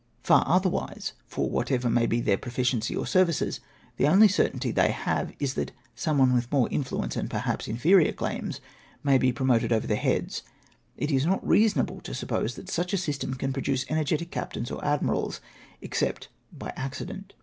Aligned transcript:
Far 0.23 0.43
otherwise, 0.47 1.13
for 1.27 1.47
whatever 1.47 1.87
may 1.87 2.07
be 2.07 2.23
theu^ 2.23 2.41
pro 2.41 2.51
ficiency 2.51 2.97
or 2.97 3.05
services, 3.05 3.59
the 3.97 4.07
only 4.07 4.27
certainty 4.27 4.71
they 4.71 4.89
have 4.89 5.31
is 5.37 5.53
that 5.53 5.73
some 5.93 6.17
one 6.17 6.33
with 6.33 6.51
more 6.51 6.67
influence 6.71 7.15
and 7.15 7.29
perhaps 7.29 7.67
inferior 7.67 8.11
claims 8.11 8.61
may 9.03 9.19
be 9.19 9.31
promoted 9.31 9.71
over 9.71 9.85
their 9.85 9.97
heads. 9.97 10.41
It 10.97 11.11
is 11.11 11.23
not 11.27 11.47
reasonable 11.47 12.01
to 12.01 12.15
suppose 12.15 12.55
that 12.55 12.67
such 12.67 12.93
a 12.93 12.97
system 12.97 13.35
can 13.35 13.53
produce 13.53 13.85
energetic 13.91 14.31
captains 14.31 14.71
or 14.71 14.83
admirals, 14.83 15.39
except 15.83 16.29
by 16.51 16.73
accident. 16.75 17.33